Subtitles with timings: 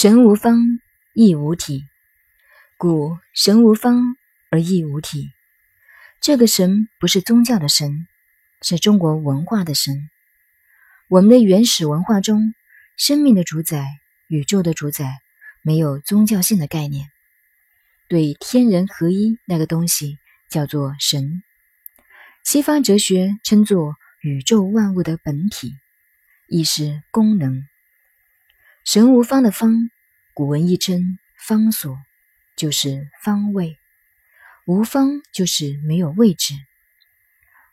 [0.00, 0.78] 神无方，
[1.12, 1.82] 亦无体。
[2.76, 4.00] 故神无方
[4.48, 5.32] 而亦无体。
[6.20, 8.06] 这个神不是宗教的神，
[8.62, 10.08] 是中国文化的神。
[11.08, 12.54] 我们的原始文化中，
[12.96, 13.88] 生命的主宰、
[14.28, 15.18] 宇宙的主宰，
[15.62, 17.08] 没有宗教性的概念。
[18.06, 21.42] 对天人合一那个东西叫做神。
[22.44, 25.74] 西方哲学称作宇宙万物的本体，
[26.46, 27.66] 亦是功能。
[28.90, 29.90] 神无方的方，
[30.32, 31.98] 古文亦称方所，
[32.56, 33.76] 就是方位；
[34.64, 36.54] 无方就是没有位置，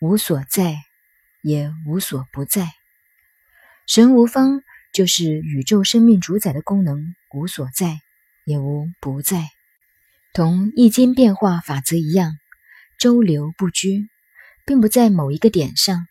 [0.00, 0.76] 无所在，
[1.40, 2.72] 也无所不在。
[3.86, 4.60] 神无方
[4.92, 8.00] 就是宇宙生命主宰的功能无所在，
[8.44, 9.48] 也无不在，
[10.34, 12.34] 同易经变化法则一样，
[12.98, 14.10] 周流不居，
[14.66, 16.06] 并不在某一个点上。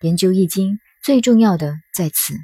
[0.00, 2.38] 研究易经最重要的在此。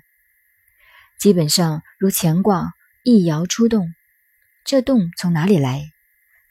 [1.21, 2.73] 基本上，如乾卦
[3.05, 3.93] 一爻出动，
[4.65, 5.83] 这动从哪里来？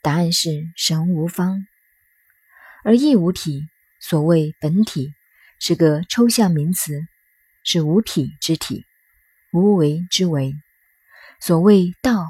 [0.00, 1.66] 答案是神无方，
[2.84, 3.68] 而亦无体。
[3.98, 5.12] 所谓本体
[5.58, 7.04] 是个抽象名词，
[7.64, 8.86] 是无体之体，
[9.52, 10.54] 无为之为。
[11.40, 12.28] 所谓道，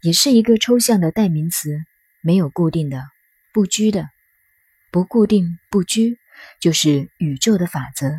[0.00, 1.68] 也是一个抽象的代名词，
[2.22, 3.02] 没有固定的、
[3.52, 4.08] 不拘的。
[4.90, 6.18] 不固定、不拘，
[6.58, 8.10] 就是宇宙的法则。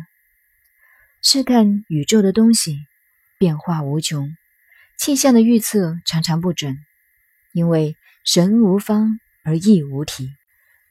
[1.20, 2.78] 是看宇宙的东西。
[3.44, 4.34] 变化无穷，
[4.96, 6.78] 气象的预测常常不准，
[7.52, 10.30] 因为神无方而亦无体，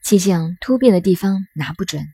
[0.04, 2.06] 气象突变的地方拿不准。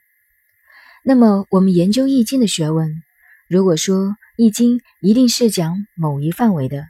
[1.05, 3.03] 那么，我们研究易经的学问，
[3.49, 6.87] 如果说易经一定是讲某一范围的，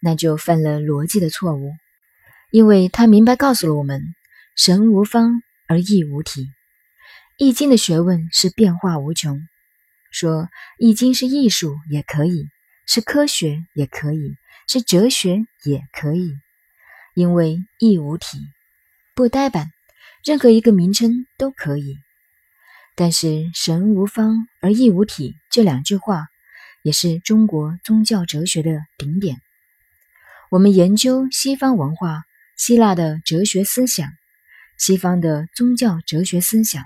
[0.00, 1.72] 那就犯了逻辑的错误，
[2.52, 4.14] 因为他明白告诉了我们：
[4.54, 6.52] 神无方而亦无体。
[7.36, 9.40] 易经的学问是变化无穷，
[10.12, 12.46] 说易经是艺术也可以。
[12.86, 14.36] 是科学也可以，
[14.68, 16.34] 是哲学也可以，
[17.14, 18.38] 因为亦无体，
[19.14, 19.70] 不呆板，
[20.24, 21.96] 任何一个名称都可以。
[22.94, 26.26] 但是“神无方而亦无体”这两句话，
[26.82, 29.40] 也是中国宗教哲学的顶点。
[30.50, 32.24] 我们研究西方文化、
[32.58, 34.10] 希腊的哲学思想、
[34.76, 36.84] 西方的宗教哲学思想，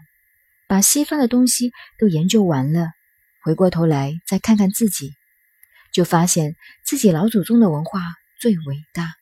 [0.68, 2.90] 把西方的东西都研究完了，
[3.42, 5.12] 回过头来再看看自己。
[5.96, 8.02] 就发现自己老祖宗的文化
[8.38, 9.14] 最伟大。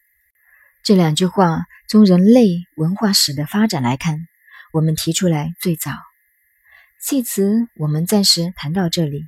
[0.83, 4.27] 这两句话从人类文化史的发展来看，
[4.73, 5.93] 我们提出来最早。
[7.01, 9.23] 系辞我们暂时谈到这里，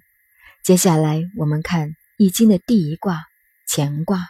[0.64, 3.26] 接下来我们看《易经》的第一卦
[3.68, 4.26] 乾卦。